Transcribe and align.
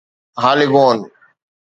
هاليگنون 0.43 0.99